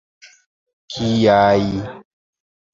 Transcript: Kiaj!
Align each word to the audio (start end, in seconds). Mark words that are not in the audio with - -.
Kiaj! 0.95 1.63